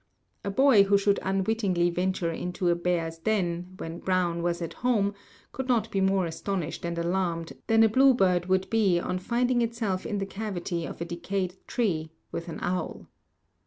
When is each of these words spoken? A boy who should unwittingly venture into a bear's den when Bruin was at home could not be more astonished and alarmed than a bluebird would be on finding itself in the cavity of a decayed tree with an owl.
A 0.43 0.49
boy 0.49 0.85
who 0.85 0.97
should 0.97 1.19
unwittingly 1.21 1.91
venture 1.91 2.31
into 2.31 2.69
a 2.69 2.75
bear's 2.75 3.19
den 3.19 3.75
when 3.77 3.99
Bruin 3.99 4.41
was 4.41 4.59
at 4.59 4.73
home 4.81 5.13
could 5.51 5.67
not 5.67 5.91
be 5.91 6.01
more 6.01 6.25
astonished 6.25 6.83
and 6.83 6.97
alarmed 6.97 7.53
than 7.67 7.83
a 7.83 7.87
bluebird 7.87 8.47
would 8.47 8.67
be 8.71 8.99
on 8.99 9.19
finding 9.19 9.61
itself 9.61 10.03
in 10.03 10.17
the 10.17 10.25
cavity 10.25 10.87
of 10.87 11.01
a 11.01 11.05
decayed 11.05 11.55
tree 11.67 12.09
with 12.31 12.49
an 12.49 12.57
owl. 12.61 13.09